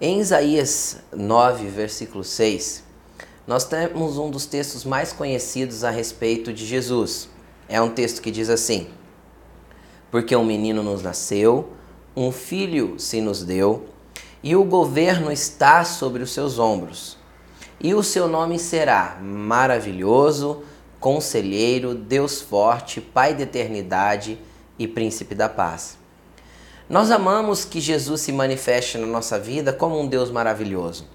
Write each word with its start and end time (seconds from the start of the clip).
Em 0.00 0.20
Isaías 0.20 0.98
9, 1.12 1.66
versículo 1.66 2.22
6, 2.22 2.84
nós 3.48 3.64
temos 3.64 4.16
um 4.16 4.30
dos 4.30 4.46
textos 4.46 4.84
mais 4.84 5.12
conhecidos 5.12 5.82
a 5.82 5.90
respeito 5.90 6.52
de 6.52 6.64
Jesus. 6.64 7.28
É 7.68 7.82
um 7.82 7.90
texto 7.90 8.22
que 8.22 8.30
diz 8.30 8.48
assim: 8.48 8.86
Porque 10.08 10.36
um 10.36 10.44
menino 10.44 10.84
nos 10.84 11.02
nasceu, 11.02 11.72
um 12.14 12.30
filho 12.30 12.94
se 12.96 13.20
nos 13.20 13.42
deu, 13.42 13.86
e 14.40 14.54
o 14.54 14.62
governo 14.62 15.32
está 15.32 15.84
sobre 15.84 16.22
os 16.22 16.30
seus 16.30 16.60
ombros. 16.60 17.18
E 17.80 17.92
o 17.92 18.04
seu 18.04 18.28
nome 18.28 18.56
será 18.56 19.18
Maravilhoso, 19.20 20.62
Conselheiro, 21.00 21.96
Deus 21.96 22.40
Forte, 22.40 23.00
Pai 23.00 23.34
da 23.34 23.42
Eternidade 23.42 24.38
e 24.78 24.86
Príncipe 24.86 25.34
da 25.34 25.48
Paz. 25.48 25.98
Nós 26.88 27.10
amamos 27.10 27.66
que 27.66 27.80
Jesus 27.80 28.22
se 28.22 28.32
manifeste 28.32 28.96
na 28.96 29.06
nossa 29.06 29.38
vida 29.38 29.74
como 29.74 30.00
um 30.00 30.06
Deus 30.06 30.30
maravilhoso. 30.30 31.06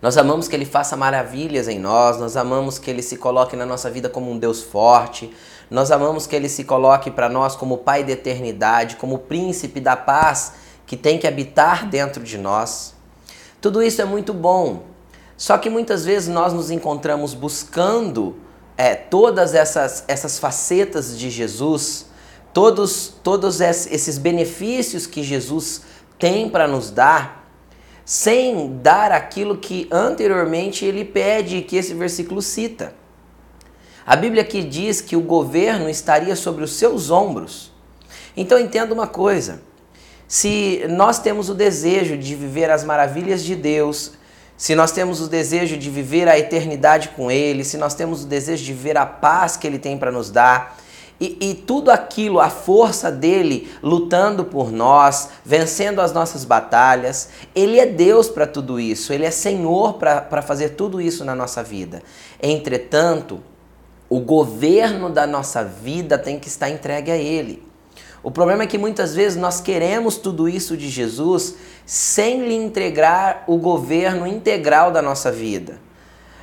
Nós 0.00 0.16
amamos 0.16 0.46
que 0.46 0.54
Ele 0.54 0.64
faça 0.64 0.96
maravilhas 0.96 1.66
em 1.66 1.80
nós, 1.80 2.18
nós 2.18 2.36
amamos 2.36 2.78
que 2.78 2.88
Ele 2.88 3.02
se 3.02 3.16
coloque 3.16 3.56
na 3.56 3.66
nossa 3.66 3.90
vida 3.90 4.08
como 4.08 4.30
um 4.30 4.38
Deus 4.38 4.62
forte, 4.62 5.34
nós 5.68 5.90
amamos 5.90 6.28
que 6.28 6.36
Ele 6.36 6.48
se 6.48 6.62
coloque 6.62 7.10
para 7.10 7.28
nós 7.28 7.56
como 7.56 7.78
Pai 7.78 8.04
da 8.04 8.12
eternidade, 8.12 8.94
como 8.94 9.18
Príncipe 9.18 9.80
da 9.80 9.96
paz 9.96 10.52
que 10.86 10.96
tem 10.96 11.18
que 11.18 11.26
habitar 11.26 11.84
dentro 11.88 12.22
de 12.22 12.38
nós. 12.38 12.94
Tudo 13.60 13.82
isso 13.82 14.00
é 14.00 14.04
muito 14.04 14.32
bom, 14.32 14.84
só 15.36 15.58
que 15.58 15.68
muitas 15.68 16.04
vezes 16.04 16.28
nós 16.28 16.52
nos 16.52 16.70
encontramos 16.70 17.34
buscando 17.34 18.36
é, 18.76 18.94
todas 18.94 19.54
essas, 19.54 20.04
essas 20.06 20.38
facetas 20.38 21.18
de 21.18 21.28
Jesus 21.30 22.07
todos, 22.52 23.14
todos 23.22 23.60
esses 23.60 24.18
benefícios 24.18 25.06
que 25.06 25.22
Jesus 25.22 25.82
tem 26.18 26.48
para 26.48 26.66
nos 26.66 26.90
dar, 26.90 27.48
sem 28.04 28.78
dar 28.82 29.12
aquilo 29.12 29.58
que 29.58 29.86
anteriormente 29.90 30.84
ele 30.84 31.04
pede 31.04 31.62
que 31.62 31.76
esse 31.76 31.94
versículo 31.94 32.40
cita. 32.40 32.94
A 34.06 34.16
Bíblia 34.16 34.42
aqui 34.42 34.62
diz 34.62 35.02
que 35.02 35.14
o 35.14 35.20
governo 35.20 35.88
estaria 35.88 36.34
sobre 36.34 36.64
os 36.64 36.72
seus 36.72 37.10
ombros. 37.10 37.70
Então 38.34 38.58
entenda 38.58 38.94
uma 38.94 39.06
coisa: 39.06 39.60
se 40.26 40.86
nós 40.88 41.18
temos 41.18 41.50
o 41.50 41.54
desejo 41.54 42.16
de 42.16 42.34
viver 42.34 42.70
as 42.70 42.84
maravilhas 42.84 43.44
de 43.44 43.54
Deus, 43.54 44.12
se 44.56 44.74
nós 44.74 44.92
temos 44.92 45.20
o 45.20 45.28
desejo 45.28 45.76
de 45.76 45.90
viver 45.90 46.26
a 46.26 46.38
eternidade 46.38 47.10
com 47.10 47.30
Ele, 47.30 47.62
se 47.64 47.76
nós 47.76 47.94
temos 47.94 48.24
o 48.24 48.26
desejo 48.26 48.64
de 48.64 48.72
ver 48.72 48.96
a 48.96 49.06
paz 49.06 49.56
que 49.56 49.66
Ele 49.66 49.78
tem 49.78 49.98
para 49.98 50.10
nos 50.10 50.30
dar, 50.30 50.76
e, 51.20 51.36
e, 51.40 51.54
tudo 51.54 51.90
aquilo, 51.90 52.38
a 52.38 52.48
força 52.48 53.10
dele 53.10 53.68
lutando 53.82 54.44
por 54.44 54.70
nós, 54.70 55.30
vencendo 55.44 56.00
as 56.00 56.12
nossas 56.12 56.44
batalhas, 56.44 57.30
ele 57.56 57.80
é 57.80 57.86
Deus 57.86 58.28
para 58.28 58.46
tudo 58.46 58.78
isso, 58.78 59.12
ele 59.12 59.24
é 59.24 59.30
Senhor 59.30 59.94
para 59.94 60.42
fazer 60.42 60.70
tudo 60.70 61.00
isso 61.00 61.24
na 61.24 61.34
nossa 61.34 61.60
vida. 61.60 62.02
Entretanto, 62.40 63.40
o 64.08 64.20
governo 64.20 65.10
da 65.10 65.26
nossa 65.26 65.64
vida 65.64 66.16
tem 66.16 66.38
que 66.38 66.46
estar 66.46 66.70
entregue 66.70 67.10
a 67.10 67.16
ele. 67.16 67.66
O 68.22 68.30
problema 68.30 68.62
é 68.62 68.66
que 68.66 68.78
muitas 68.78 69.14
vezes 69.14 69.36
nós 69.36 69.60
queremos 69.60 70.16
tudo 70.16 70.48
isso 70.48 70.76
de 70.76 70.88
Jesus 70.88 71.56
sem 71.84 72.46
lhe 72.46 72.54
entregar 72.54 73.44
o 73.46 73.56
governo 73.56 74.26
integral 74.26 74.92
da 74.92 75.02
nossa 75.02 75.32
vida. 75.32 75.87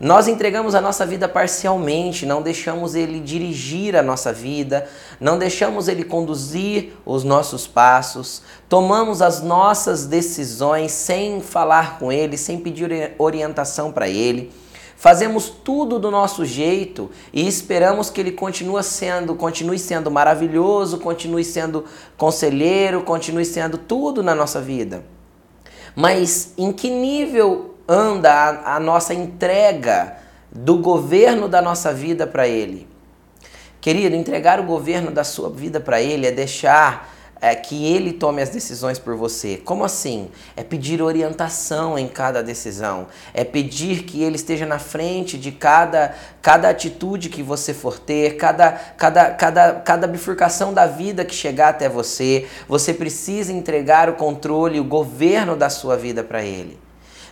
Nós 0.00 0.28
entregamos 0.28 0.76
a 0.76 0.80
nossa 0.80 1.04
vida 1.04 1.28
parcialmente, 1.28 2.24
não 2.24 2.40
deixamos 2.40 2.94
Ele 2.94 3.18
dirigir 3.18 3.96
a 3.96 4.02
nossa 4.02 4.32
vida, 4.32 4.88
não 5.20 5.36
deixamos 5.36 5.88
Ele 5.88 6.04
conduzir 6.04 6.92
os 7.04 7.24
nossos 7.24 7.66
passos, 7.66 8.42
tomamos 8.68 9.20
as 9.20 9.42
nossas 9.42 10.06
decisões 10.06 10.92
sem 10.92 11.40
falar 11.40 11.98
com 11.98 12.12
Ele, 12.12 12.36
sem 12.36 12.60
pedir 12.60 13.14
orientação 13.18 13.90
para 13.90 14.08
Ele. 14.08 14.52
Fazemos 14.98 15.48
tudo 15.48 15.98
do 15.98 16.10
nosso 16.10 16.44
jeito 16.44 17.08
e 17.32 17.46
esperamos 17.46 18.10
que 18.10 18.20
ele 18.20 18.32
continue 18.32 18.82
sendo, 18.82 19.32
continue 19.36 19.78
sendo 19.78 20.10
maravilhoso, 20.10 20.98
continue 20.98 21.44
sendo 21.44 21.84
conselheiro, 22.16 23.02
continue 23.02 23.44
sendo 23.44 23.78
tudo 23.78 24.24
na 24.24 24.34
nossa 24.34 24.60
vida. 24.60 25.04
Mas 25.94 26.52
em 26.58 26.72
que 26.72 26.90
nível 26.90 27.67
anda 27.88 28.30
a, 28.30 28.76
a 28.76 28.80
nossa 28.80 29.14
entrega 29.14 30.16
do 30.52 30.76
governo 30.76 31.48
da 31.48 31.62
nossa 31.62 31.92
vida 31.92 32.26
para 32.26 32.46
Ele. 32.46 32.86
Querido, 33.80 34.14
entregar 34.14 34.60
o 34.60 34.64
governo 34.64 35.10
da 35.10 35.24
sua 35.24 35.48
vida 35.48 35.80
para 35.80 36.00
Ele 36.02 36.26
é 36.26 36.30
deixar 36.30 37.14
é, 37.40 37.54
que 37.54 37.86
Ele 37.86 38.12
tome 38.12 38.42
as 38.42 38.50
decisões 38.50 38.98
por 38.98 39.16
você. 39.16 39.56
Como 39.56 39.84
assim? 39.84 40.28
É 40.56 40.64
pedir 40.64 41.00
orientação 41.00 41.98
em 41.98 42.08
cada 42.08 42.42
decisão. 42.42 43.06
É 43.32 43.44
pedir 43.44 44.02
que 44.02 44.22
Ele 44.22 44.36
esteja 44.36 44.66
na 44.66 44.78
frente 44.78 45.38
de 45.38 45.52
cada, 45.52 46.14
cada 46.42 46.68
atitude 46.68 47.28
que 47.28 47.42
você 47.42 47.72
for 47.72 47.98
ter, 47.98 48.36
cada, 48.36 48.72
cada, 48.72 49.30
cada, 49.30 49.74
cada 49.74 50.06
bifurcação 50.06 50.74
da 50.74 50.86
vida 50.86 51.24
que 51.24 51.34
chegar 51.34 51.68
até 51.68 51.88
você. 51.88 52.46
Você 52.68 52.92
precisa 52.92 53.52
entregar 53.52 54.10
o 54.10 54.14
controle, 54.14 54.80
o 54.80 54.84
governo 54.84 55.56
da 55.56 55.70
sua 55.70 55.96
vida 55.96 56.24
para 56.24 56.42
Ele 56.42 56.87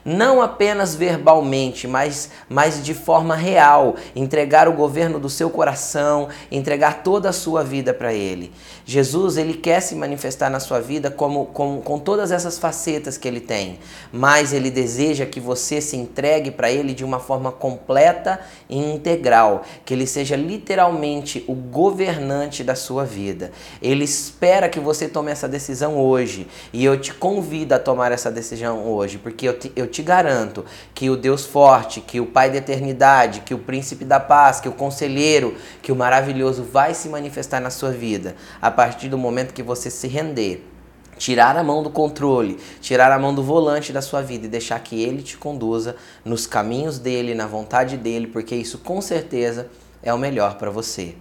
não 0.06 0.40
apenas 0.40 0.94
verbalmente, 0.94 1.88
mas, 1.88 2.30
mas 2.48 2.84
de 2.84 2.94
forma 2.94 3.34
real, 3.34 3.96
entregar 4.14 4.68
o 4.68 4.72
governo 4.72 5.18
do 5.18 5.28
seu 5.28 5.50
coração, 5.50 6.28
entregar 6.48 7.02
toda 7.02 7.30
a 7.30 7.32
sua 7.32 7.64
vida 7.64 7.92
para 7.92 8.14
Ele. 8.14 8.52
Jesus, 8.84 9.36
Ele 9.36 9.54
quer 9.54 9.80
se 9.80 9.96
manifestar 9.96 10.48
na 10.48 10.60
sua 10.60 10.80
vida 10.80 11.10
como, 11.10 11.46
com, 11.46 11.98
todas 11.98 12.30
essas 12.30 12.56
facetas 12.56 13.18
que 13.18 13.26
Ele 13.26 13.40
tem, 13.40 13.80
mas 14.12 14.52
Ele 14.52 14.70
deseja 14.70 15.26
que 15.26 15.40
você 15.40 15.80
se 15.80 15.96
entregue 15.96 16.52
para 16.52 16.70
Ele 16.70 16.94
de 16.94 17.04
uma 17.04 17.18
forma 17.18 17.50
completa 17.50 18.38
e 18.68 18.78
integral, 18.78 19.64
que 19.84 19.92
Ele 19.92 20.06
seja 20.06 20.36
literalmente 20.36 21.44
o 21.48 21.54
governante 21.54 22.62
da 22.62 22.76
sua 22.76 23.04
vida. 23.04 23.50
Ele 23.82 24.04
espera 24.04 24.68
que 24.68 24.78
você 24.78 25.08
tome 25.08 25.32
essa 25.32 25.48
decisão 25.48 25.98
hoje 25.98 26.46
e 26.72 26.84
eu 26.84 26.96
te 27.00 27.12
convido 27.12 27.74
a 27.74 27.80
tomar 27.80 28.12
essa 28.12 28.30
decisão 28.30 28.86
hoje, 28.86 29.18
porque 29.18 29.48
eu 29.48 29.58
te, 29.58 29.72
eu 29.74 29.88
te 29.88 29.95
te 29.96 30.02
garanto 30.02 30.62
que 30.94 31.08
o 31.08 31.16
Deus 31.16 31.46
forte, 31.46 32.02
que 32.02 32.20
o 32.20 32.26
Pai 32.26 32.50
da 32.50 32.58
eternidade, 32.58 33.40
que 33.40 33.54
o 33.54 33.58
príncipe 33.58 34.04
da 34.04 34.20
paz, 34.20 34.60
que 34.60 34.68
o 34.68 34.72
conselheiro, 34.72 35.56
que 35.80 35.90
o 35.90 35.96
maravilhoso 35.96 36.62
vai 36.62 36.92
se 36.92 37.08
manifestar 37.08 37.60
na 37.60 37.70
sua 37.70 37.90
vida 37.92 38.36
a 38.60 38.70
partir 38.70 39.08
do 39.08 39.16
momento 39.16 39.54
que 39.54 39.62
você 39.62 39.90
se 39.90 40.06
render 40.06 40.70
tirar 41.16 41.56
a 41.56 41.64
mão 41.64 41.82
do 41.82 41.88
controle, 41.88 42.58
tirar 42.78 43.10
a 43.10 43.18
mão 43.18 43.34
do 43.34 43.42
volante 43.42 43.90
da 43.90 44.02
sua 44.02 44.20
vida 44.20 44.44
e 44.44 44.50
deixar 44.50 44.78
que 44.80 45.02
ele 45.02 45.22
te 45.22 45.38
conduza 45.38 45.96
nos 46.22 46.46
caminhos 46.46 46.98
dele, 46.98 47.34
na 47.34 47.46
vontade 47.46 47.96
dele, 47.96 48.26
porque 48.26 48.54
isso 48.54 48.76
com 48.76 49.00
certeza 49.00 49.70
é 50.02 50.12
o 50.12 50.18
melhor 50.18 50.58
para 50.58 50.70
você. 50.70 51.14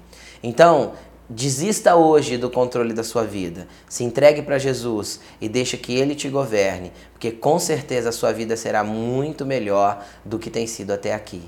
Então, 0.44 0.92
Desista 1.28 1.96
hoje 1.96 2.38
do 2.38 2.52
controle 2.52 2.94
da 2.94 3.04
sua 3.04 3.24
vida. 3.24 3.68
Se 3.90 4.04
entregue 4.04 4.44
para 4.44 4.60
Jesus 4.60 5.20
e 5.42 5.50
deixa 5.50 5.76
que 5.76 5.96
Ele 5.96 6.14
te 6.14 6.30
governe, 6.30 6.92
porque 7.12 7.32
com 7.32 7.58
certeza 7.58 8.10
a 8.10 8.12
sua 8.12 8.32
vida 8.32 8.56
será 8.56 8.84
muito 8.84 9.44
melhor 9.44 10.06
do 10.24 10.38
que 10.38 10.52
tem 10.52 10.68
sido 10.68 10.92
até 10.92 11.16
aqui. 11.16 11.42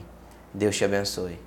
Deus 0.51 0.75
te 0.75 0.83
abençoe. 0.83 1.37